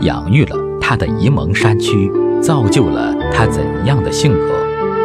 [0.00, 2.10] 养育了他的沂蒙山区，
[2.40, 4.46] 造就了他怎样的性格？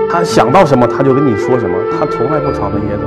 [0.09, 3.03] 他想到什么他就跟你说什么，他从来不藏着掖着。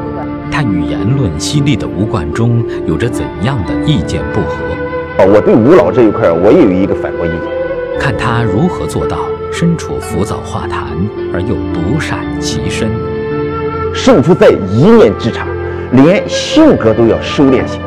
[0.51, 5.27] 他与言论犀利的吴冠中有着怎样的意见不合？
[5.27, 7.41] 我对吴老这一块，我也有一个反驳意见。
[7.99, 9.19] 看他如何做到
[9.51, 10.89] 身处浮躁画坛
[11.33, 12.91] 而又独善其身，
[13.95, 15.47] 胜负在一念之差，
[15.93, 17.79] 连性格都要收敛些。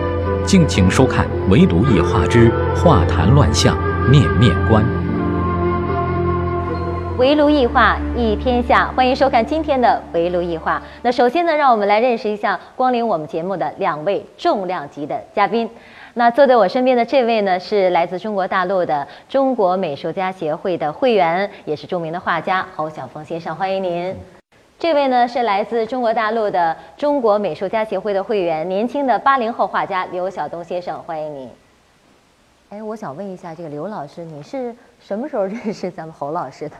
[0.44, 3.78] 敬请收看《围炉异画之画坛乱象
[4.10, 4.84] 面面观》。
[7.18, 10.82] 围炉异画一天下，欢迎收看今天的围炉异画。
[11.04, 15.70] 那首先呢，让我们来认识一下光临我们节目的两位重量级的嘉宾。
[16.16, 24.16] 那坐在我身边的这位呢，是来自中国大陆的中国美术家协会的会员，也是著名的画家侯晓峰先生，欢迎您。
[24.80, 31.48] 这位呢是来自中国大陆的中国美术家协会的会员，年轻的八零后画家刘晓东先生，欢迎您。
[32.71, 36.75] 哎，我想问一下，这个刘老师，你是什么时候认识咱们侯老师的？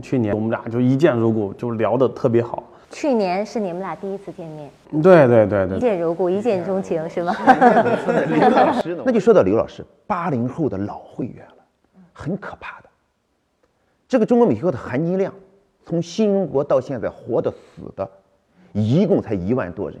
[0.00, 2.62] 去年我们俩就一见如故，就聊得特别好。
[2.90, 4.70] 去年是你们俩第一次见面，
[5.02, 7.36] 对对对对，一见如故，一见钟情是吗？
[8.26, 9.02] 刘老师呢？
[9.04, 11.64] 那就说到刘老师，八零后的老会员了，
[12.14, 12.88] 很可怕的。
[14.08, 15.30] 这个中国美术的含金量，
[15.84, 18.10] 从新中国到现在活的死的，
[18.72, 20.00] 一共才一万多人。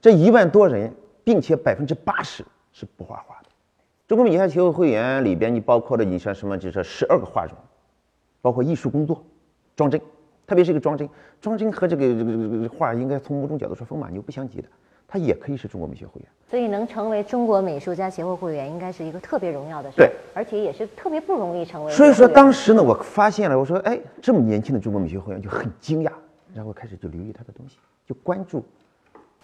[0.00, 0.90] 这一万多人，
[1.22, 3.39] 并且百分之八十是不画画的。
[4.10, 7.56] 中国美术协会会员里边，你包括了你像什么，就是十二个画种。
[8.42, 9.24] 包括艺术工作、
[9.76, 10.00] 装帧，
[10.48, 11.08] 特别是一个装帧，
[11.40, 14.66] 装帧和这个这个这个画应该从某种角度说风马牛不相及的，
[15.06, 16.28] 它也可以是中国美学会员。
[16.50, 19.98] 所以能成为中国美术家协会会员，应该是一个特别荣耀的事。
[19.98, 21.92] 对，而且也是特别不容易成为。
[21.92, 26.10] 所以说当时呢，我发现了，我说，哎，这么年轻的中国美学会员就很惊讶，
[26.52, 27.76] 然后开始就留意他的东西，
[28.08, 28.64] 就关注。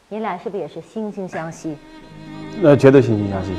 [0.08, 1.76] 你俩是不是也是惺惺相惜？
[2.60, 3.52] 那绝对惺惺相惜。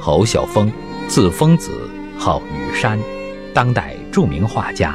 [0.00, 0.70] 侯晓峰，
[1.08, 1.70] 字疯子，
[2.18, 2.98] 号雨山，
[3.54, 3.94] 当代。
[4.12, 4.92] 著名画家，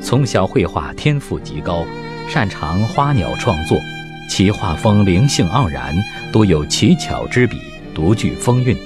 [0.00, 1.84] 从小绘画天赋极高，
[2.28, 3.78] 擅长花鸟创作，
[4.28, 5.94] 其画风灵性盎然，
[6.32, 7.60] 多有奇巧之笔，
[7.94, 8.76] 独具风韵。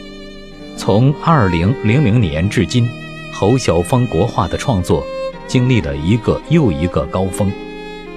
[0.76, 2.86] 从二零零零年至今，
[3.32, 5.02] 侯晓峰国画的创作
[5.46, 7.50] 经历了一个又一个高峰，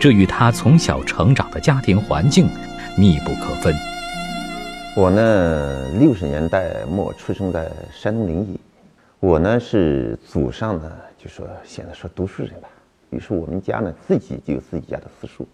[0.02, 2.46] 这与他从小成长的家庭环境
[2.98, 3.74] 密不可分。
[4.94, 8.58] 我呢，六十年代末出生在山东临沂，
[9.22, 10.92] 我呢是祖上呢。
[11.18, 12.68] 就说现在说读书人吧，
[13.10, 15.48] 于是我们家呢自己就有自己家的私塾。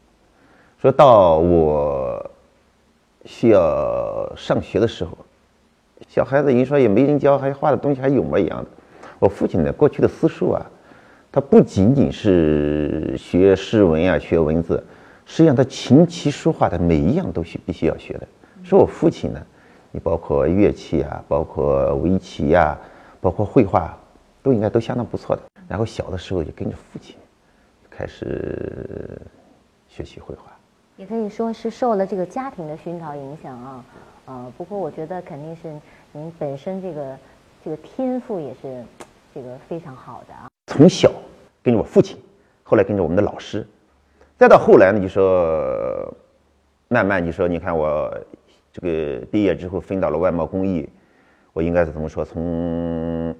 [0.81, 2.31] 说到我
[3.25, 5.15] 需要上学的时候，
[6.07, 8.69] 小孩子一说也没人教，还画的东西还有模一样的。
[9.19, 10.65] 我父亲呢过去的私塾啊，
[11.31, 14.83] 他不仅仅是学诗文啊，学文字，
[15.27, 18.27] 实际上他琴棋书画的每一样都需必须要学的。
[18.67, 19.41] 说我父亲呢，
[19.91, 22.77] 你包括乐器啊，包括围棋呀，
[23.21, 23.97] 包括绘画，
[24.43, 25.41] 都应该都相当不错的。
[25.69, 27.15] 然后小的时候就跟着父亲
[27.89, 29.21] 开始
[29.87, 30.51] 学习绘画，
[30.97, 33.85] 也可以说是受了这个家庭的熏陶影响啊。
[34.25, 35.73] 呃，不过我觉得肯定是
[36.11, 37.17] 您本身这个
[37.63, 38.83] 这个天赋也是
[39.33, 40.49] 这个非常好的啊。
[40.73, 41.09] 从小
[41.63, 42.17] 跟着我父亲，
[42.63, 43.65] 后来跟着我们的老师，
[44.37, 46.13] 再到后来呢，就说
[46.89, 48.13] 慢慢就说，你看我
[48.79, 48.87] 这
[49.19, 50.87] 个毕业之后分到了外贸工艺，
[51.53, 52.23] 我应该是怎么说？
[52.23, 53.35] 从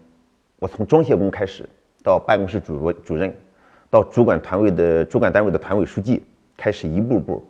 [0.59, 1.67] 我从装卸工开始。
[2.03, 3.35] 到办公室主主任，
[3.89, 6.23] 到主管团位的主管单位的团委书记，
[6.55, 7.45] 开始一步步。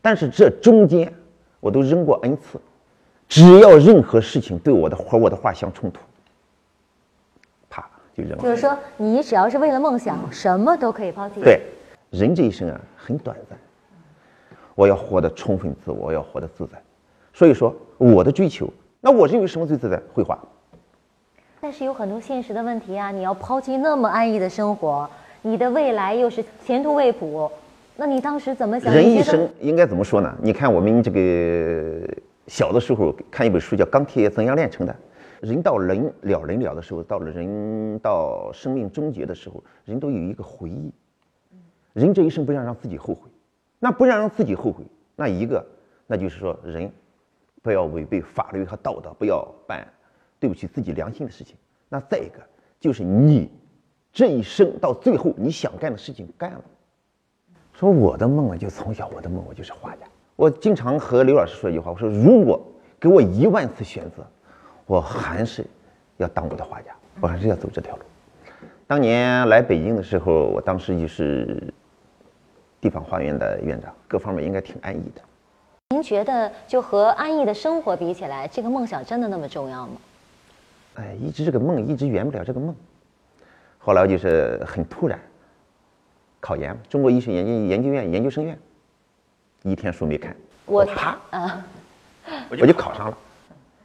[0.00, 1.12] 但是这中间，
[1.58, 2.60] 我都扔过 n 次，
[3.26, 5.98] 只要任何事情对我的和我的话相冲突，
[7.68, 7.84] 啪
[8.16, 8.38] 就扔了。
[8.44, 11.40] 就是说，你只要是为了梦想，什么都可以抛弃。
[11.40, 11.60] 对，
[12.10, 13.58] 人这一生啊很短暂，
[14.78, 16.80] 我要活得充分自我，要活得自在。
[17.32, 20.00] 所以说，我的追求，那我认为什么最自在？
[20.14, 20.38] 绘画。
[21.60, 23.10] 但是有很多现实的问题啊！
[23.10, 25.10] 你要抛弃那么安逸的生活，
[25.42, 27.50] 你的未来又是前途未卜，
[27.96, 28.94] 那你当时怎么想？
[28.94, 30.32] 人一生应该怎么说呢？
[30.40, 32.08] 你看我们这个
[32.46, 34.92] 小的时候看一本书叫《钢铁怎样炼成的》，
[35.40, 40.92] 人到人了人了的时候，到了人到生命终结的时候，人都有一个回忆。
[41.94, 43.28] 人这一生不要让自己后悔，
[43.78, 44.84] 那不让让自己后悔，
[45.16, 45.64] 那一个
[46.06, 46.90] 那就是说人
[47.62, 49.86] 不要违背法律和道德，不要办。
[50.40, 51.56] 对不起自己良心的事情，
[51.88, 52.38] 那再一个
[52.78, 53.50] 就是你
[54.12, 56.60] 这一生到最后你想干的事情干了。
[57.72, 60.06] 说我的梦啊，就从小我的梦我就是画家。
[60.36, 62.64] 我经常和刘老师说一句话，我说如果
[63.00, 64.24] 给我一万次选择，
[64.86, 65.66] 我还是
[66.18, 68.02] 要当我的画家，我还是要走这条路。
[68.86, 71.74] 当年来北京的时候，我当时就是
[72.80, 75.22] 地方画院的院长，各方面应该挺安逸的。
[75.90, 79.96] 您觉得就和安逸的生活比起来，这个梦想真的那么重要吗？
[80.94, 82.74] 哎，一直这个梦一直圆不了这个梦。
[83.78, 85.18] 后来就是很突然，
[86.40, 88.58] 考研，中国医学研究研究院研究生院，
[89.62, 90.36] 一天书没看，
[90.66, 91.64] 我啪，啊，
[92.50, 93.18] 我就考上了。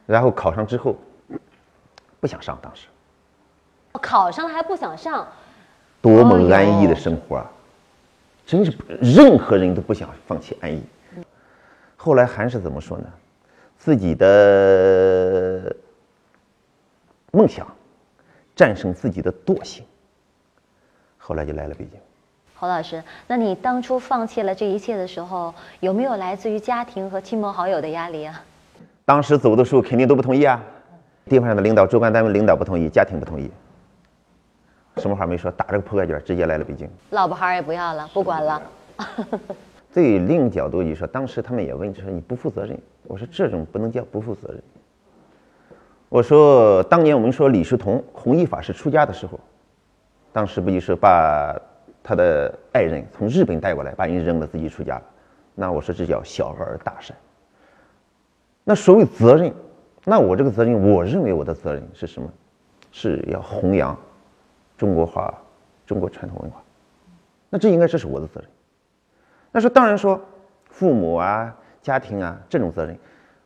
[0.06, 0.94] 然后考上之后，
[2.20, 2.86] 不想上，当时
[4.02, 5.26] 考上了还不想上，
[6.02, 7.50] 多么安逸的生活啊！
[8.46, 10.82] 真是任何人都不想放弃安逸。
[11.96, 13.06] 后来还是怎么说呢？
[13.78, 15.74] 自己的
[17.32, 17.66] 梦想
[18.56, 19.84] 战胜自己的惰性，
[21.18, 22.00] 后来就来了北京。
[22.54, 28.42] 侯老师，那你当初放弃了这一切的时候，有没有来自于家庭和亲朋好友的压力啊？
[29.04, 30.62] 当时走的时候肯定都不同意啊，
[31.26, 33.50] 地方上的领导、主管单位领导不同意，家庭不同意，
[34.98, 36.88] 什么话没说，打着个扑克卷直接来了北京。
[37.10, 38.62] 老婆孩儿也不要了，不管了。
[39.92, 42.78] 对另一角度就说，当时他们也问，就说你不负责任。
[43.04, 44.62] 我说这种不能叫不负责任。
[46.08, 49.38] 我说当年我们说李叔同弘一法师出家的时候，
[50.32, 51.60] 当时不就是把
[52.02, 55.02] 他的爱人从日本带过来，把人扔了，自己出家了。
[55.54, 57.16] 那我说这叫小而大善。
[58.62, 59.52] 那所谓责任，
[60.04, 62.28] 那我这个责任，我认为我的责任是什么？
[62.96, 63.98] 是要弘扬
[64.76, 65.32] 中国话、
[65.86, 66.62] 中国传统文化。
[67.50, 68.50] 那这应该这是我的责任。
[69.52, 70.20] 那说当然说，
[70.66, 72.98] 父母啊、家庭啊这种责任，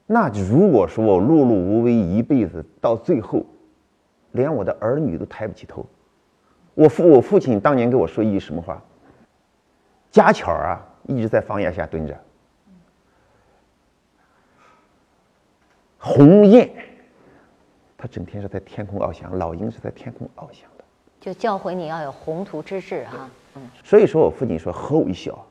[0.06, 3.44] 那如果说我碌碌无为一辈子，到最后，
[4.32, 5.84] 连我的儿女都抬不起头，
[6.72, 8.82] 我父我父亲当年给我说一句什么话？
[10.10, 12.18] 家巧啊，一直在房檐下蹲着。
[15.98, 16.70] 鸿雁，
[17.98, 20.66] 它整天是在天空翱翔，老鹰是在天空翱翔。
[21.20, 23.28] 就教诲你要有宏图之志哈。
[23.54, 25.44] 嗯，所以说我父亲说和为孝，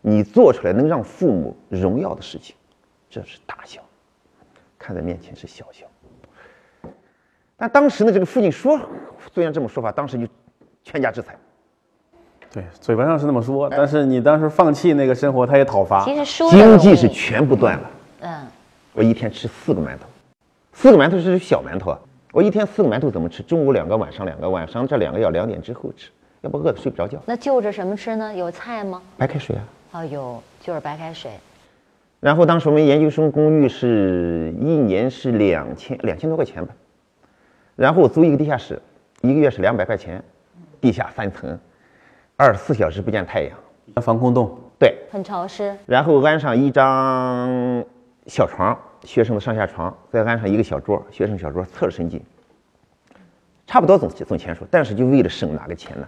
[0.00, 2.56] 你做出来能让父母荣耀的事情，
[3.08, 3.80] 这是大孝；
[4.78, 5.86] 看在面前是小孝。
[7.56, 8.80] 但当时呢，这个父亲说，
[9.32, 10.26] 虽然这么说法，当时就
[10.82, 11.36] 全家制裁。
[12.50, 16.04] 对，嘴巴上是那么说，但是你当时放弃那个生活，他也讨伐。
[16.04, 17.90] 其实说经济是全部断了。
[18.20, 18.46] 嗯，
[18.92, 20.06] 我一天吃四个馒头，
[20.72, 22.00] 四个馒头是小馒头啊。
[22.32, 23.42] 我一天四个馒头怎么吃？
[23.42, 26.10] 中午两个，晚上两个，晚上这两个要两点之后吃，
[26.42, 27.20] 要不饿得睡不着觉。
[27.26, 28.32] 那就着什么吃呢？
[28.32, 29.02] 有菜吗？
[29.16, 29.64] 白开水啊。
[29.92, 31.32] 哦，有，就是白开水。
[32.20, 36.72] 然后当时我们研究生公寓是一年是两千两千多块钱吧，
[37.74, 38.80] 然后我租一个地下室，
[39.22, 40.22] 一个月是两百块钱，
[40.80, 41.58] 地下三层，
[42.36, 43.56] 二十四小时不见太阳，
[44.02, 47.84] 防空洞，对，很潮湿，然后安上一张
[48.26, 52.22] 小床，学生的上下床，再安上一个小桌，学生小桌侧着身进，
[53.66, 56.06] 差不多总总钱数，但是就为了省哪个钱呢？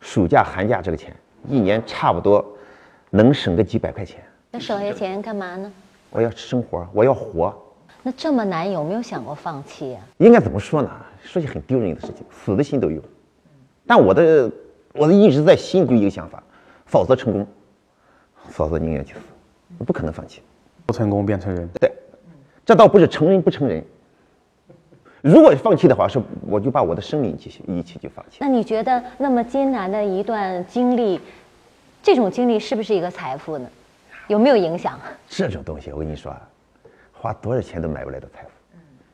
[0.00, 1.14] 暑假寒假这个钱，
[1.46, 2.44] 一年差不多
[3.10, 4.22] 能省个几百块钱。
[4.50, 5.70] 那省下钱干嘛呢？
[6.08, 7.54] 我要生活，我要活，
[8.02, 10.90] 那这么难，有没有想过放弃呀、应该怎么说呢？
[11.22, 13.02] 说起很丢人的事情，死的心都有。
[13.86, 14.50] 但我的
[14.94, 16.42] 我的一直在心里就一个想法，
[16.86, 17.46] 否则成功，
[18.48, 19.20] 否则宁愿去死，
[19.78, 20.40] 我不可能放弃。
[20.90, 21.68] 不成功变成人。
[21.78, 21.92] 对，
[22.66, 23.80] 这倒不是成人不成人。
[25.22, 28.38] 如果放弃的话，是我就把我的生命一起一起就放弃。
[28.40, 31.20] 那你觉得那么艰难的一段经历，
[32.02, 33.68] 这种经历是不是一个财富呢？
[34.26, 34.98] 有没有影响？
[35.28, 36.40] 这种东西，我跟你说啊，
[37.12, 38.50] 花多少钱都买不来的财富，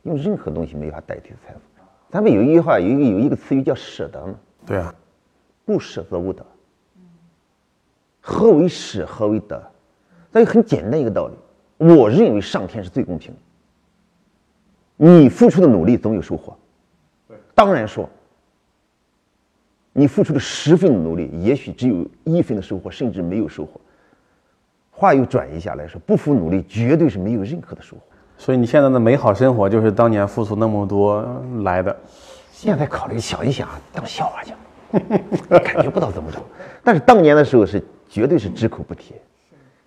[0.05, 1.61] 用任何东西没法代替的财富。
[2.09, 4.95] 咱们有一句话，有一个有一个词语叫舍得嘛，对啊，
[5.67, 6.43] 不舍则无得。
[8.23, 9.05] 何为舍？
[9.05, 9.71] 何为得？
[10.33, 11.35] 那就很简单一个道理。
[11.79, 13.39] 我认为上天是最公平的，
[14.97, 16.57] 你付出的努力总有收获。
[17.55, 18.09] 当然说，
[19.93, 23.81] 你付出的十分的努力，也许只有一分的收获，甚至没有收获。
[24.91, 28.03] 话又转移下来说，不付努力，绝对是没有任何的收获。
[28.39, 31.23] 所以你现在的美好生活就是当年付出那么多
[31.63, 31.95] 来的。
[32.53, 34.57] 现在考虑想一想，当笑话讲，
[35.63, 36.39] 感觉不到怎么着。
[36.83, 39.15] 但是当年的时候是绝对是只口不提，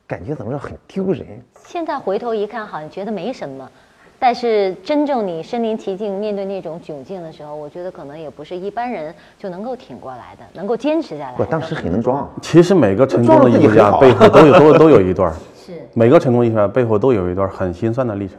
[0.09, 1.23] 感觉怎么着很丢人。
[1.67, 3.69] 现在回头一看，好像觉得没什么，
[4.17, 11.35] 但是真正你身临其境面对那种窘境的时候，我觉得可能也不是一般人就能够挺过来的，能够坚持下来的。
[11.37, 18.37] 我当时很能装，其实每个成功的艺术家背后都有都都有一段， 是每个成功艺术家背后都有一段很心酸的历程。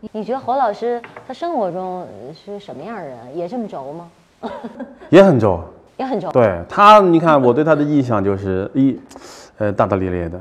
[0.00, 3.16] 你你觉得侯老师他生活中是什么样的人？
[3.34, 4.10] 也这么轴吗？
[5.08, 5.58] 也很轴。
[5.96, 6.30] 也很轴。
[6.30, 8.96] 对他，你看我对他的印象就是一，
[9.56, 10.40] 呃，大大咧咧的，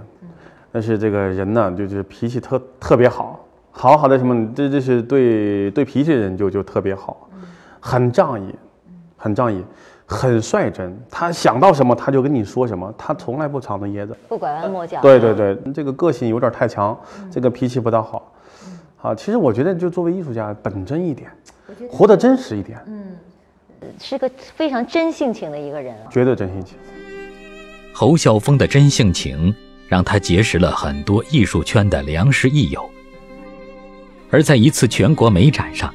[0.71, 7.29] 但是这个人呢，就是脾气特特别好，好好的什么，这这是对对脾气的人就就特别好，
[7.79, 8.53] 很仗义，
[9.15, 9.63] 很仗义，
[10.05, 14.15] 很率真，他想到什么他就跟你说什么，他从来不藏着掖着。
[14.27, 15.01] 不拐弯抹角。
[15.01, 16.97] 对对对，这个个性有点太强，
[17.31, 18.33] 这个脾气不大好。
[19.01, 21.29] 啊，其实我觉得就作为艺术家，本真一点，
[21.89, 23.15] 活得真实一点，嗯
[23.99, 26.09] 是个非常真性情的一个人啊。
[26.09, 26.77] 绝对真性情。
[27.93, 29.55] 侯孝峰的真性情
[29.87, 32.89] 让他结识了很多艺术圈的良师益友，
[34.29, 35.93] 而在一次全国美展上，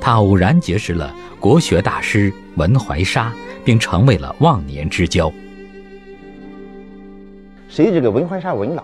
[0.00, 3.32] 他偶然结识了国学大师文怀沙，
[3.64, 5.32] 并成为了忘年之交。
[7.68, 8.82] 谁这个文怀沙文老，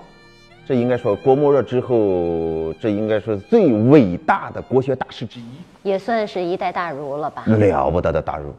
[0.64, 5.44] 这应该说郭沫若之后，这应该说最伟大的国学大师之一，
[5.82, 7.44] 也算是一代大儒了吧？
[7.44, 8.54] 了不得的大儒。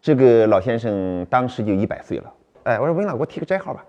[0.00, 2.32] 这个老先生当时就一百岁了。
[2.64, 3.82] 哎，我说文老，给我提个斋号吧。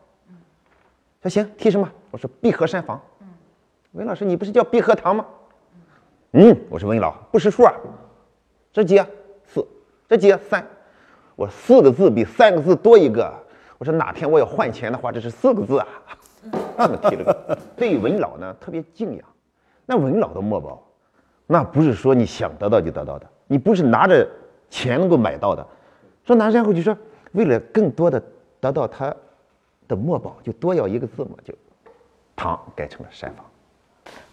[1.21, 1.89] 说行，提什么？
[2.11, 2.99] 我说碧荷山房。
[3.93, 5.25] 文老师，你不是叫碧荷堂吗？
[6.33, 7.73] 嗯，我说文老不识数啊，
[8.71, 9.07] 这几啊
[9.45, 9.65] 四，
[10.07, 10.65] 这几啊三。
[11.35, 13.33] 我说四个字比三个字多一个。
[13.77, 15.87] 我说哪天我要换钱的话，这是四个字啊。
[16.77, 17.57] 这么提了个。
[17.75, 19.25] 对文老呢特别敬仰。
[19.85, 20.81] 那文老的墨宝，
[21.47, 24.25] 那不是说你想得到就得到的，你不是拿着
[24.69, 25.65] 钱能够买到的。
[26.23, 26.95] 说那然后就说
[27.31, 28.21] 为了更多的
[28.59, 29.13] 得到他
[29.89, 31.53] 的墨宝，就多要一个字嘛，就
[32.35, 33.45] 唐改成了山房。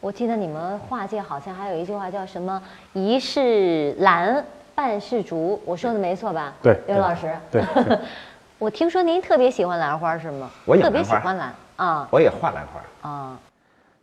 [0.00, 2.62] 我记得你们画界好像还有一句话叫什么
[2.94, 4.44] “一是兰，
[4.75, 6.54] 半是竹”，我说的没错吧？
[6.62, 7.34] 对刘老师。
[7.50, 7.64] 对，
[8.58, 10.50] 我听说您特别喜欢兰花是吗？
[10.64, 13.08] 我也特别喜欢兰啊我也画兰花。
[13.08, 13.40] 啊！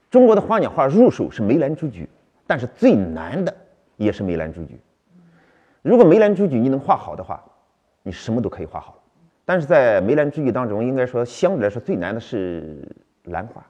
[0.09, 2.07] 中国的花鸟画入手是梅兰竹菊，
[2.45, 3.53] 但是最难的
[3.97, 4.79] 也是梅兰竹菊。
[5.81, 7.43] 如果梅兰竹菊你能画好的话，
[8.03, 8.97] 你什么都可以画好了。
[9.45, 12.87] 但是在梅兰竹菊当中，应该说相对来说最难的是
[13.23, 13.65] 兰花。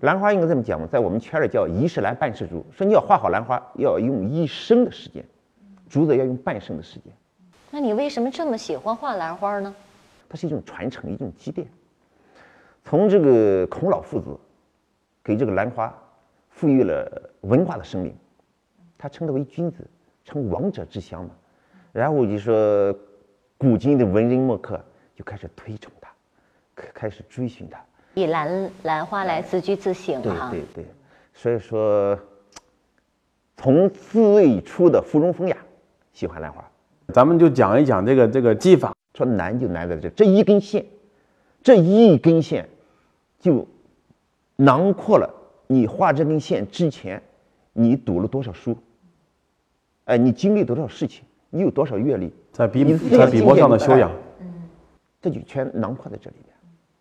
[0.00, 5.24] 兰花应该这么讲嘛，在我们圈里叫一世兰半世竹，说你要画好兰花，要用一生的时间，
[5.88, 7.12] 竹子要用半生的时间。
[7.70, 9.74] 那你为什么这么喜欢画兰花呢？
[10.28, 11.66] 它是一种传承，一种积淀。
[12.82, 14.38] 从这个孔老夫子
[15.22, 15.92] 给这个兰花
[16.48, 18.14] 赋予了文化的生命，
[18.96, 19.86] 他称它为君子，
[20.24, 21.30] 称王者之乡嘛。
[21.92, 22.94] 然后就说，
[23.58, 24.82] 古今的文人墨客
[25.20, 26.08] 就开始推崇他，
[26.74, 27.78] 开开始追寻他。
[28.14, 30.48] 以兰兰花来自居自省对哈。
[30.50, 30.86] 对对，
[31.34, 32.18] 所以说，
[33.58, 35.54] 从最初的芙蓉风雅，
[36.14, 36.64] 喜欢兰花。
[37.12, 38.94] 咱们就讲一讲这个这个技法。
[39.12, 40.86] 说难就难在这这一根线，
[41.62, 42.66] 这一根线
[43.38, 43.68] 就
[44.56, 45.28] 囊括了
[45.66, 47.22] 你画这根线之前，
[47.74, 48.74] 你读了多少书，
[50.04, 54.10] 哎，你经历多少事情，你有多少阅历，在笔你在笔墨上的修养，
[55.20, 56.54] 这就全囊括在这里面。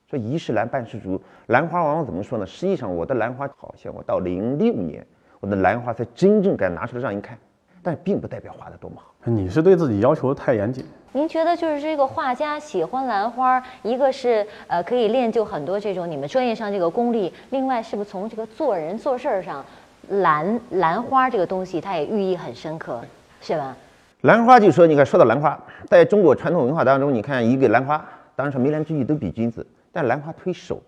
[0.10, 2.46] 说一世兰半世竹，兰花往往怎么说呢？
[2.46, 5.06] 实际上我的兰花好像我到零六年，
[5.40, 7.38] 我的兰花才真正敢拿出来让人看，
[7.84, 9.14] 但并不代表画的多么好。
[9.26, 10.84] 你是对自己要求太严谨。
[11.12, 19.64] 您觉得就是这个画家喜欢兰花，一个是呃可以练就很多这种你们专业上这个功力，另外是不是从这个做人做事儿上，
[20.10, 23.02] 兰兰花这个东西它也寓意很深刻，
[23.42, 23.78] 是吧？
[24.22, 25.58] 兰花就说，你看，说到兰花，
[25.88, 28.04] 在中国传统文化当中，你看一个兰花，
[28.36, 30.82] 当然说梅兰竹菊都比君子，但兰花忒熟，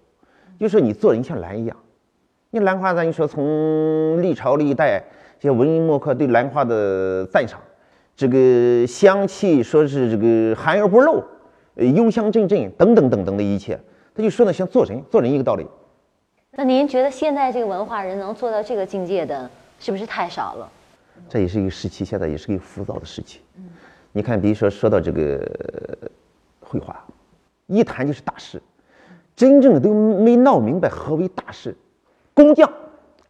[0.59, 1.77] 就说你做人像兰一样。
[2.49, 5.01] 你兰花，咱就说从历朝历代
[5.39, 7.57] 这些文人墨客对兰花的赞赏，
[8.17, 11.23] 这个香气说是这个含而不露，
[11.75, 13.79] 呃，幽香阵阵等等等等的一切，
[14.13, 15.65] 他就说呢，像做人，做人一个道理。
[16.51, 20.69] 那您觉得现在这个文化人能做到这个境界的，是不是太少了？
[21.29, 23.39] 这也是一个时期，现在也是一个浮躁的时期。
[24.11, 25.37] 你看，比如说说到这个
[26.01, 26.09] 呃
[26.59, 27.05] 绘画，
[27.67, 28.61] 一谈就是大师，
[29.35, 31.75] 真正的都没闹明白何为大师。
[32.33, 32.71] 工匠、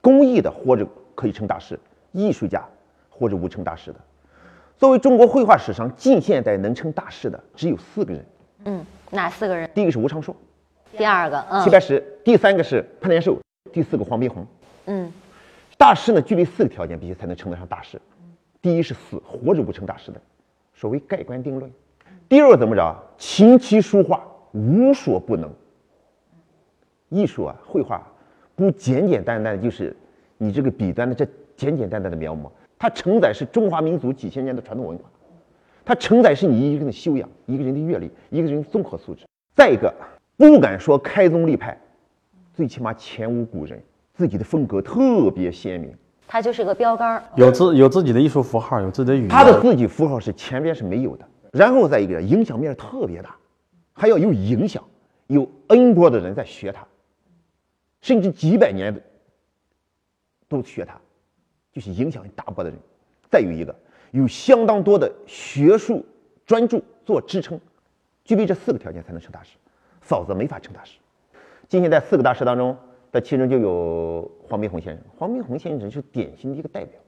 [0.01, 1.79] 工艺的或者可以称大师，
[2.11, 2.67] 艺术家
[3.09, 3.99] 或者无称大师的。
[4.77, 8.25] 作为中国绘画史上近现代能称大师的，只有四个人。
[8.65, 9.69] 嗯，哪四个人？
[9.75, 10.35] 第一个是吴昌硕，
[10.97, 13.33] 第二个，嗯齐白石；第三个是潘连寿；
[13.71, 14.45] 第四个黄宾虹。
[14.85, 15.11] 嗯，
[15.81, 17.99] 大师呢，具备四个条件，必须才能称得上大师。
[18.61, 20.21] 第一是死，活着不成大师的，
[20.75, 21.71] 所谓盖棺定论。
[22.29, 23.03] 第二个怎么着？
[23.17, 25.51] 琴棋书画无所不能。
[27.09, 28.07] 艺术啊，绘画
[28.55, 29.97] 不简简单单的就是
[30.37, 32.47] 你这个笔端的这简简单单的描摹，
[32.77, 35.05] 它承载是中华民族几千年的传统文化，
[35.83, 39.25] 它承载是你一个人的修养、一个人的阅历、一个人综合素质。
[39.55, 39.91] 再一个，
[40.37, 41.75] 不敢说开宗立派，
[42.53, 43.81] 最起码前无古人，
[44.13, 45.95] 自己的风格特别鲜明。
[46.27, 47.23] 他就是个标杆儿。
[47.35, 49.29] 有自有自己的艺术符号，有自己的语言。
[49.29, 53.35] 他的自己符号是前边是没有的，然后再一个影响面特别大，
[53.91, 54.81] 还要有影响，
[55.27, 56.87] 有 N 波的人在学他，
[58.01, 59.01] 甚至几百年的
[60.47, 60.97] 都学他，
[61.73, 62.79] 就是影响一大波的人。
[63.29, 63.75] 再有一个，
[64.11, 66.05] 有相当多的学术
[66.45, 67.59] 专注做支撑，
[68.23, 69.57] 具备这四个条件才能成大师，
[69.99, 70.97] 否则没法成大师。
[71.67, 72.77] 今天在四个大师当中，
[73.11, 75.03] 那其中就有黄宾虹先生。
[75.17, 76.99] 黄宾虹先生是典型的一个代表。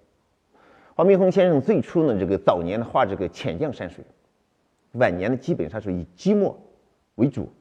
[0.96, 4.04] 黄宾虹先生最初呢，这个早年的画这个浅绛山水，
[4.92, 6.56] 晚年呢基本上是以积墨
[7.16, 7.52] 为主。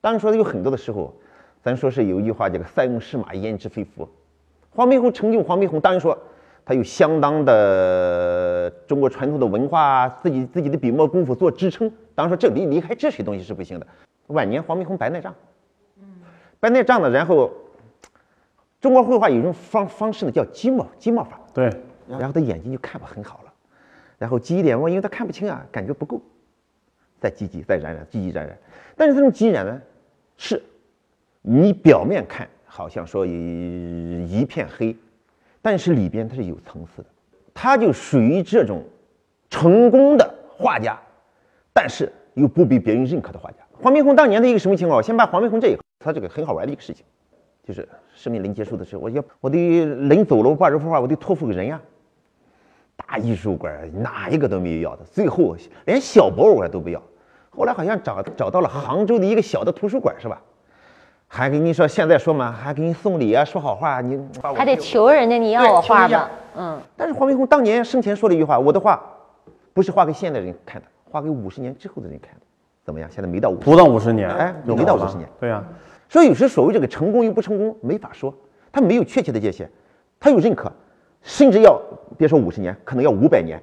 [0.00, 1.14] 当然说有很多的时候，
[1.62, 4.08] 咱说是有一句话叫“塞翁失马，焉知非福”。
[4.70, 6.18] 黄宾虹成就黄宾虹，当然说
[6.64, 11.90] 他有相当的中国传统的文化，自己自己的笔墨功夫做支撑。
[12.14, 13.86] 当然说这离离开这些东西是不行的。
[14.26, 15.34] 晚年黄宾虹白内障，
[16.60, 17.50] 白内障呢，然后
[18.80, 21.70] 中国绘画有一种方方式呢叫积墨积墨法，对，
[22.08, 23.52] 然后他眼睛就看不很好了，
[24.18, 26.20] 然后积一点墨，因为他看不清啊，感觉不够，
[27.20, 28.56] 再积积再染染，积积染染。
[28.96, 29.80] 但是这种积染呢，
[30.36, 30.62] 是
[31.42, 34.96] 你表面看好像说一一片黑，
[35.62, 37.08] 但是里边它是有层次的，
[37.54, 38.84] 它就属于这种
[39.48, 40.98] 成功的画家，
[41.72, 43.56] 但是又不被别人认可的画家。
[43.80, 44.96] 黄宾虹当年的一个什么情况？
[44.96, 47.04] 我先把黄宾虹这一，他这个很好玩的一个事情，
[47.66, 51.80] 就是生命临结束的时候，我要我得临走了，我把这幅画我得托付给人呀。
[52.96, 57.02] 大艺术馆哪一个都没有要的，最后连小博物馆都不要。
[57.50, 60.40] 后来好像找找到了杭州的一个小的图书馆是吧？
[61.26, 64.16] 还给你说现在说嘛，还给你送礼啊，说好话，你
[64.54, 66.80] 还得求人家你要我画吧，嗯。
[66.96, 69.02] 但是黄宾虹当年生前说了一句话：“我的画
[69.72, 72.40] 不是画给现代人看的，画给五十年之后的人看的。”
[72.84, 73.10] 怎么样？
[73.10, 75.28] 现在没到五，不到五十年，哎，没到五十年。
[75.40, 75.64] 对呀，
[76.08, 78.32] 所以有时所谓这个成功与不成功没法说，
[78.72, 79.68] 它没有确切的界限，
[80.20, 80.72] 它有认可，
[81.22, 81.80] 甚至要
[82.16, 83.60] 别说五十年，可能要五百年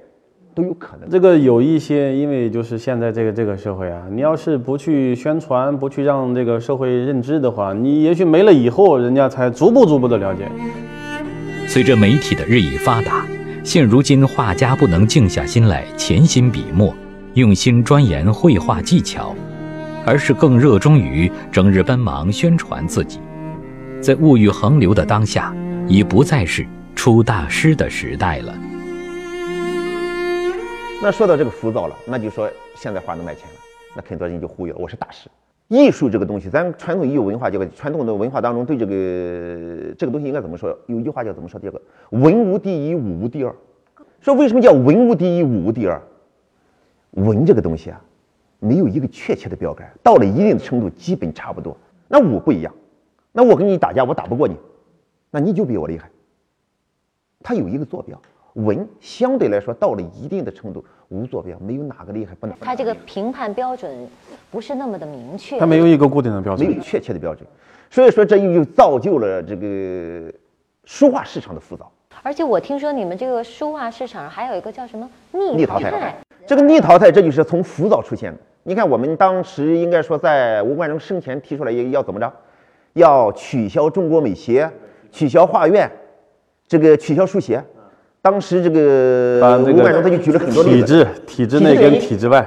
[0.54, 1.08] 都有可能。
[1.08, 10.46] 这个有一些，因为就是现在这个这个社会啊，你要是不去宣传，不去让这个社会认知的话，你也许没了以后，人家才逐步逐步的了解。
[11.66, 13.26] 随着媒体的日益发达，
[13.64, 16.94] 现如今画家不能静下心来潜心笔墨。
[17.34, 19.34] 用心钻研绘画技巧，
[20.06, 23.20] 而是更热衷于整日奔忙宣传自己。
[24.00, 25.54] 在物欲横流的当下，
[25.88, 28.54] 已不再是出大师的时代了。
[31.02, 33.56] 那说到这个浮躁了，那就说现在画能卖钱了，
[33.96, 35.28] 那很多人就忽悠了我是大师。
[35.68, 40.78] 艺术这个东西，咱传统艺术文化这个传统的文化当中，对这个这个东西应该怎么说？
[40.86, 41.58] 有一句话叫怎么说？
[41.58, 43.54] 这个文无第一，武无第二。
[44.20, 46.00] 说为什么叫文无第一，武无第二？
[47.12, 48.00] 文这个东西啊，
[48.64, 51.76] 没有一个确切的标杆，到了一定的程度，基本差不多。
[52.08, 52.74] 那武不一样，
[53.30, 54.56] 那我跟你打架，我打不过你，
[55.30, 56.10] 那你就比我厉害。
[57.42, 58.18] 它有一个坐标，
[58.54, 62.64] 文相对来说到了一定的程度，无坐标，没有哪个厉害不哪个。
[62.64, 64.08] 它这个评判标准
[64.50, 67.46] 不是那么的明确，它没有一个固定的标准，没有确切的标准，
[67.90, 70.32] 所以说这又造就了这个
[70.86, 71.92] 书画市场的浮躁。
[72.22, 76.16] 而且我听说你们这个书画市场上还有一个叫什么逆淘汰。
[76.46, 78.38] 这个逆淘汰，这就是从浮躁出现的。
[78.66, 82.32] 你看，我们当时应该说，在吴冠中生前提出来要怎么着？
[82.94, 84.70] 要取消中国美协，
[85.12, 85.90] 取消画院，
[86.66, 87.62] 这个取消书协。
[88.22, 92.46] 当时这个吴冠中他就举了很多例子，体制、体制内跟体制外。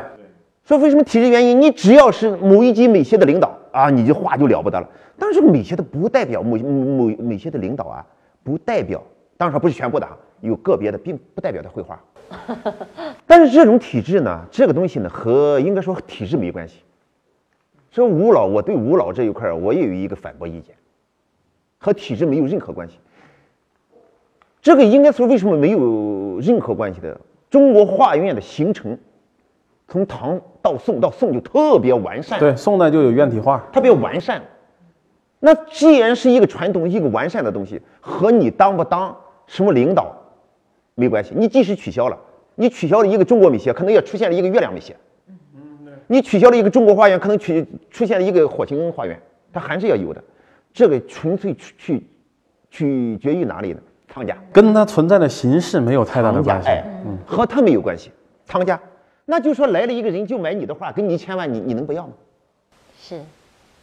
[0.63, 1.61] 说为什么体制原因？
[1.61, 4.89] 你只要是某一级美协的领导啊，你这画就了不得了。
[5.19, 8.03] 但是美协的不代表某某美协的领导啊，
[8.43, 9.03] 不代表，
[9.37, 10.07] 当然说不是全部的，
[10.41, 12.01] 有个别的，并不代表他绘画。
[13.25, 16.81] 但是这种体制呢，这个东西呢，和应该说体制没关系。
[17.91, 20.75] 说吴老，我对吴老这一块我也有一个反驳意见，
[21.77, 22.99] 和体制没有任何关系。
[24.61, 27.19] 这个应该说为什么没有任何关系的？
[27.49, 28.97] 中国画院的形成，
[29.87, 32.39] 从唐到宋，到宋就特别完善。
[32.39, 34.41] 对，宋代就有院体画，特别完善。
[35.39, 40.16] 那既然是一个传统、一个完善的东西，和你当不当什么领导？
[40.99, 42.17] 没关系，你即使取消了，
[42.55, 44.95] 你取消了一个中国美协，可能也出现了一个月亮美协。
[46.07, 49.21] 你取消了一个中国画院，可能取出现了一个火星画院，
[49.53, 50.23] 它还是要有的。
[50.73, 52.07] 这个纯粹取取
[52.71, 53.79] 取决于哪里呢？
[54.07, 56.69] 藏家跟它存在的形式没有太大的关系，
[57.05, 58.09] 嗯，和他没有关系。
[58.45, 58.81] 藏家，
[59.25, 62.13] 那就说来了一个人就买你的画，给你一千万，你你能不要吗？
[62.99, 63.21] 是，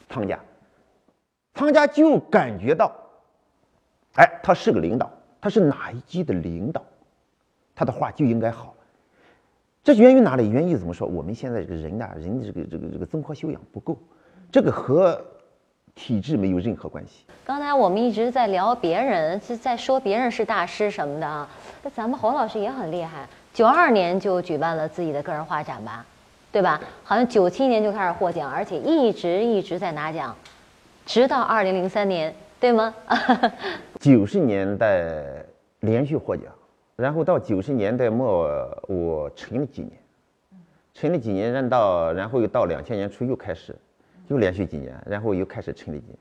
[0.09, 0.40] 藏家，
[1.55, 2.90] 藏家就感觉到，
[4.16, 5.09] 哎，他是个领导，
[5.40, 6.83] 他是哪一级的领导？
[7.75, 8.75] 他的画就应该好，
[9.83, 10.49] 这源于哪里？
[10.49, 11.07] 源于怎么说？
[11.07, 13.99] 我们现在这个人呐，人的这个这个这个综合修养不够，
[14.53, 15.21] 这个和
[15.95, 17.25] 体质没有任何关系。
[17.45, 21.49] 刚才我们一直在聊别人，是在说别人是大师什么的啊。
[21.83, 26.07] 那咱们侯老师也很厉害，九二年就举办了自己的个人画展吧，
[26.51, 26.81] 对吧？
[27.03, 30.35] 好像九七年就开始获奖，而且一直一直在拿奖，
[31.05, 32.95] 直到二零零三年，对吗？
[34.01, 35.45] 九十年代
[35.81, 36.47] 连续获奖。
[36.96, 38.48] 然后到九十年代末，
[38.88, 39.92] 我沉了几年，
[40.92, 43.76] 沉了几年，然到然后又到两千年初又开始，
[44.28, 46.18] 又连续几年，然后又开始沉了几年。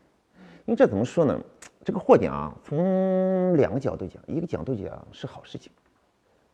[0.65, 1.39] 因为这怎么说呢？
[1.86, 5.71] 这个获奖从两个角度讲，一个角度讲是好事情，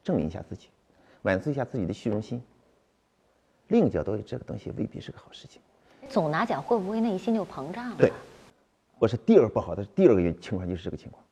[0.03, 0.69] 证明一下自己，
[1.21, 2.39] 满足一下自己的虚荣心；
[3.67, 5.61] 另一个角度，这个东西未必是个好事情。
[6.07, 7.95] 总拿奖会不会内心就膨胀了？
[7.97, 8.11] 对，
[8.97, 11.23] 我是第二不好的第二个情况就是这个情况，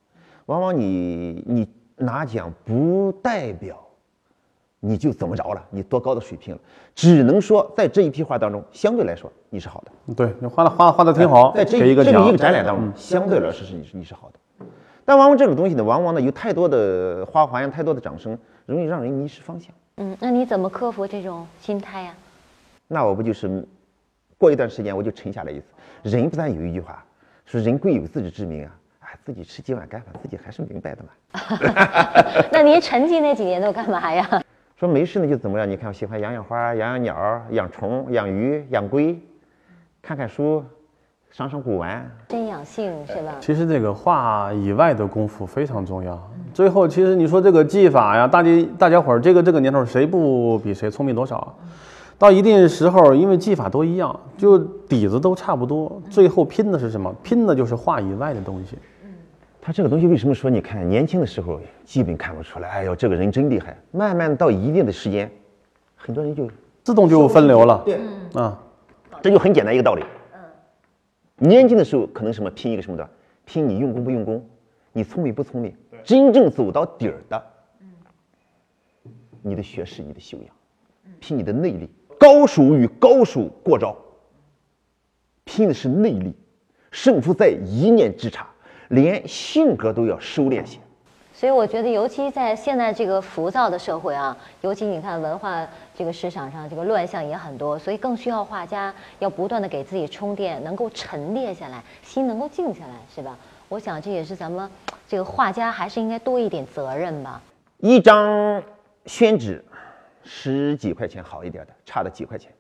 [0.46, 1.68] 往往你你
[1.98, 3.78] 拿奖不代表
[4.80, 6.62] 你就怎么着了，你多高的水平了，
[6.94, 10.14] 只能说在这一批画当中，相对来说你是好的。
[10.14, 12.38] 对，你画的画画的挺好，在这一个这个一个。
[12.38, 14.66] 展览当中，相对来说是你是你是好的，
[15.04, 19.74] 但往往这种东西呢，往往呢有太多的花环，太多的掌声，容易让人迷失方向。
[19.96, 22.14] 嗯，那你怎么克服这种心态呀、
[22.88, 23.68] 那我不就是
[24.38, 25.66] 过一段时间我就沉下来一次。
[26.04, 27.04] 人不但有一句话
[27.46, 28.76] 说“人贵有自知之明”啊，哎，
[29.26, 31.10] 自己吃几碗干饭，自己还是明白的嘛。
[32.52, 34.42] 那您沉寂那几年都干嘛呀？
[34.76, 35.70] 说没事呢就怎么样？
[35.70, 39.20] 你看我喜欢养养花、养养鸟、养虫、养鱼、养龟，
[40.02, 40.64] 看看书，
[41.32, 42.10] 赏赏古玩。
[42.28, 43.36] 真养性是吧？
[43.40, 46.32] 其实这个画以外的功夫非常重要。
[46.54, 51.54] 最后，其实你说这个技法呀，大家大家伙儿这个这个年头谁不比谁聪明多少啊？
[52.20, 57.14] 到一定时候，因为技法都一样，就底子都差不多，最后拼的是什么？
[57.24, 58.78] 拼的就是画以外的东西。
[59.68, 62.70] 他这个东西为什么说你看年轻的时候基本看不出来？
[62.70, 63.78] 哎呦，这个人真厉害。
[63.92, 65.30] 慢慢到一定的时间，
[65.94, 66.50] 很多人就
[66.84, 67.84] 自动就分流了。
[67.84, 68.00] 对，
[68.34, 68.58] 啊，
[69.22, 70.06] 这就很简单一个道理。
[70.32, 73.10] 嗯年轻的时候可能什么拼一个什么的，
[73.44, 74.42] 拼你用功不用功，
[74.94, 75.76] 你聪明不聪明。
[76.02, 77.44] 真正走到底儿的，
[79.42, 80.48] 你的学识、你的修养，
[81.20, 81.90] 拼你的内力。
[82.18, 83.98] 高手与高手过招，
[85.44, 86.34] 拼的是内力，
[86.90, 88.48] 胜负在一念之差，
[88.90, 90.80] 连性格都要收敛些。
[91.34, 103.38] 所以我觉得，尤其在现在这个浮躁的社会啊，尤其你看文化这个市场上，这个乱象也很多，所以更需要画家要不断的给自己充电，能够沉淀下来，心能够静下来，是吧？
[103.70, 104.68] 我想这也是咱们
[105.08, 107.40] 这个画家还是应该多一点责任吧。
[107.80, 108.64] 一张
[109.06, 109.64] 宣纸
[110.24, 112.52] 十几块钱好一点的，差的几块钱。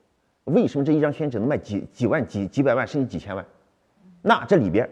[0.43, 3.43] 为什么这一张宣纸能卖几几万、几几百万，甚至几千万？
[4.21, 4.87] 那这里边，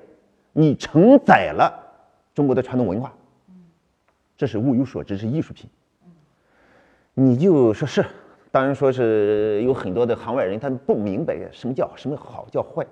[0.57, 1.69] 你承载了
[2.33, 3.13] 中国的传统文化，
[4.37, 5.69] 这是物有所值，是艺术品。
[7.13, 8.05] 你就说是，
[8.51, 12.87] 当然说是有很多的行外人，他不明白什么叫什么好叫坏，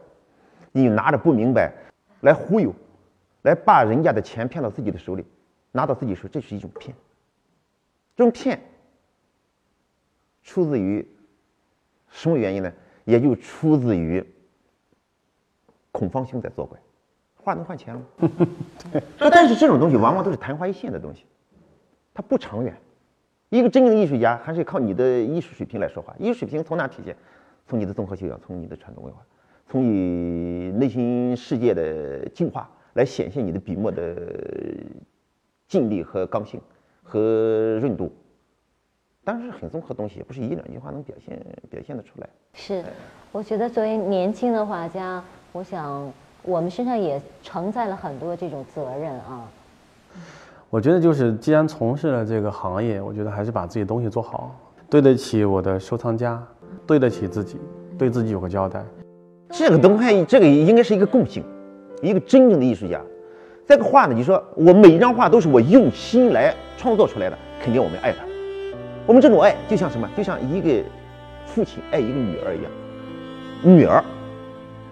[0.73, 1.73] 你拿着不明白
[2.19, 2.73] 来忽悠，
[3.43, 5.25] 来把人家的钱骗到自己的手里，
[5.71, 6.93] 拿到自己手，这是一种骗。
[8.17, 8.59] 这种骗
[10.43, 11.07] 出自于
[12.09, 12.73] 什么原因呢？
[13.05, 14.21] 也就出自于
[15.93, 16.77] 孔方兄在作怪，
[17.43, 18.01] 画能换钱吗？
[19.17, 21.25] 说但是这种东西往往都是昙花一现的东西，
[22.13, 22.73] 它不长远。
[23.49, 26.15] 一个真正的艺术家还是靠你的艺术水平来说话。
[26.17, 27.15] 艺术水平从哪体现？
[27.67, 29.21] 从你的综合修养，从你的传统文化，
[29.67, 34.15] 从你内心世界的进化来显现你的笔墨的
[35.67, 36.59] 劲力和刚性
[37.03, 38.11] 和润度。
[39.23, 42.27] 当然是很综合的东西，也不是一两句话能表现表现得出来。
[42.53, 42.83] 是，
[43.31, 46.11] 我觉得作为年轻的画家，我想
[46.43, 49.47] 我们身上也承载了很多这种责任啊。
[50.69, 54.53] 我觉得就是，既然从事了这个行业，我觉得还是把自己东西做好，
[54.89, 56.41] 对得起我的收藏家，
[56.85, 57.57] 对得起自己，
[57.97, 58.83] 对自己有个交代。
[59.49, 61.43] 这个东西，这个应该是一个共性。
[62.01, 62.99] 一个真正的艺术家，
[63.65, 68.25] 这个画呢，你说我每一张画都是我用心来创作出来的，肯定我们爱它。
[69.05, 70.09] 我们这种爱就像什么？
[70.17, 70.83] 就像一个
[71.45, 72.71] 父亲爱一个女儿一样。
[73.63, 74.03] 女儿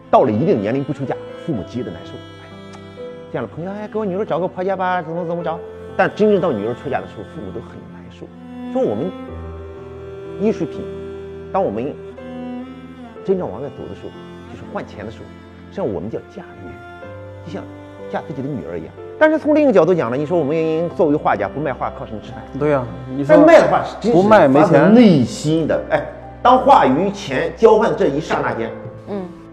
[0.10, 1.14] 到了一定年龄不出嫁，
[1.46, 2.12] 父母急得难受。
[2.42, 2.48] 哎，
[3.32, 5.60] 见了朋友，哎，给我女儿找个婆家吧，怎么怎么着？
[5.98, 8.26] 但真正到女儿出嫁的时候，父母都很难受。
[8.74, 9.12] 说我们
[10.40, 10.82] 艺术品，
[11.52, 11.94] 当我们
[13.26, 14.10] 真正往外走的时候，
[14.52, 15.26] 就是换钱的时候，
[15.70, 16.72] 实际上我们叫嫁女，
[17.46, 17.64] 就像
[18.10, 18.94] 嫁自己的女儿一样。
[19.20, 22.42] 但是从另一个角度讲呢，你说我们作为画家不卖画靠什么吃饭？
[22.58, 22.84] 对呀、
[23.16, 26.04] 你说卖的话，真不卖没钱，内心的哎，
[26.42, 28.91] 当话与钱交换的这一刹那间，嗯，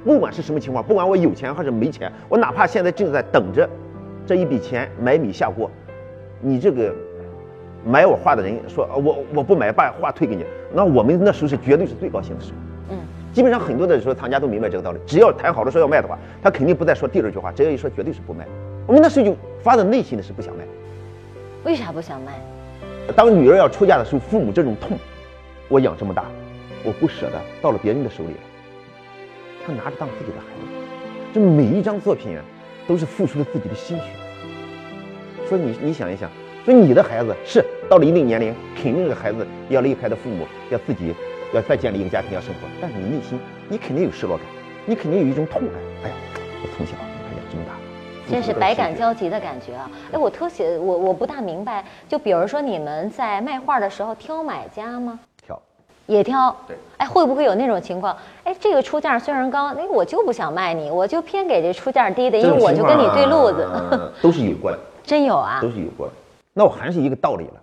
[0.05, 3.69] 不管是什么情况，不管我有钱还是没钱，我哪怕现在正在等着
[4.27, 5.71] 这一笔钱买米下锅，
[6.41, 6.95] 你这个
[7.85, 12.59] 买我画的人说，呃我我不买，把画退给你，那我们那时候是绝对是最高兴的时候。
[12.91, 12.99] 嗯，
[13.33, 14.99] 基本上很多的时候，藏家都明白这个道理。
[15.07, 18.47] 只要谈好了说要卖的话，他肯定不再说第二句话，只要一说绝对是不卖。
[18.87, 20.65] 我们那时候就发自内心的是不想卖。
[21.65, 22.33] 为啥不想卖？
[23.17, 24.97] 当女儿要出嫁的时候，父母这种痛，
[25.69, 26.25] 我养这么大，
[26.85, 28.41] 我不舍得，到了别人的手里了，
[29.69, 30.63] 他拿着当自己的孩子，
[31.35, 32.43] 这每一张作品啊，
[32.87, 34.05] 都是付出了自己的心血。
[35.47, 36.31] 说你你想一想，
[36.65, 41.15] 说你的孩子是到了一定年龄，肯定这个孩子要离开的父母，要自己
[41.53, 44.47] 要再建立一个家庭，要生活，但是你内心你肯定有失落感，
[44.87, 45.75] 你肯定有一种痛感。
[46.05, 46.15] 哎呀，
[46.63, 47.75] 我从小你看养这么大，
[48.31, 49.91] 真是百感交集的感觉啊！
[50.13, 55.21] 哎，我特写我我不大明白，就比如说你们在卖画的时候挑买家吗？
[56.09, 56.57] 挑，也挑。
[56.67, 56.77] 对。
[56.97, 58.17] 哎，会不会有那种情况？
[58.43, 63.69] 哎，这个出价虽然高，哎，我就不想卖你，我就偏给这出价低的，因为我就跟你对路子。
[64.21, 64.79] 都是有过的。
[65.05, 65.61] 真有啊？
[65.63, 66.13] 都是有过的。
[66.55, 67.55] 那我还是一个道理了。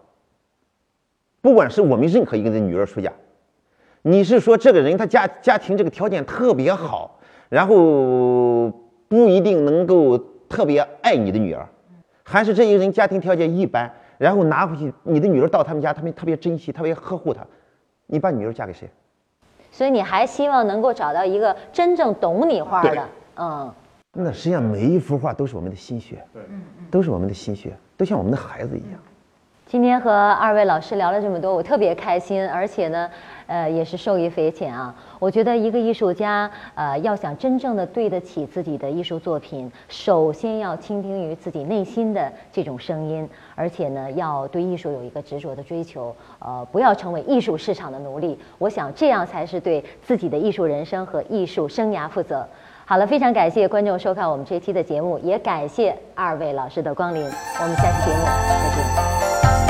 [1.42, 3.12] 不管是我们任何一个的女儿出嫁，
[4.02, 7.76] 你是说这个人他家家庭这个条件特别好，然后
[9.08, 10.18] 不一定能够
[10.50, 11.68] 特别爱你的女儿，
[12.24, 17.46] 还是这一个人家庭条件一般，然后拿回去你的女儿到他们家，他们特别珍惜，特别呵护她，
[18.08, 18.90] 你把女儿嫁给谁？
[19.72, 23.74] 所以你还希望能够找到一个真正懂你画的，嗯。
[24.18, 26.42] 那实际上每一幅画都是我们的心血，对，
[26.90, 29.00] 都是我们的心血，都像我们的孩子一样。
[29.66, 33.10] 今天和二位老师聊了这么多，我特别开心，而且呢，
[33.48, 34.94] 呃，也是受益匪浅啊。
[35.20, 48.38] 我觉得一个艺术家，呃，要想真正的对得起自己的艺术作品，首先要倾听于自己内心的这种声音，而且呢，要对艺术有一个执着的追求，呃，不要成为艺术市场的奴隶。
[48.58, 52.48] 我想这样才是对自己的艺术人生和艺术生涯负责。
[52.88, 57.24] 好了，非常感谢观众收看我们这期的节目，也感谢二位老师的光临。
[57.24, 59.65] 我们下期节目再见。